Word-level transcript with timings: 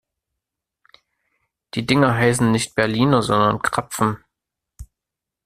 Die 1.75 1.85
Dinger 1.85 2.15
heißen 2.15 2.51
nicht 2.51 2.73
Berliner, 2.73 3.21
sondern 3.21 3.61
Krapfen. 3.61 4.17